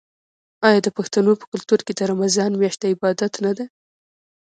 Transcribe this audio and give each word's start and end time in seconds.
آیا 0.67 0.79
د 0.83 0.87
پښتنو 0.97 1.31
په 1.39 1.45
کلتور 1.51 1.79
کې 1.85 1.93
د 1.95 2.01
رمضان 2.11 2.51
میاشت 2.61 2.79
د 2.81 2.85
عبادت 2.93 3.33
نه 3.45 3.51
ده؟ 3.57 3.65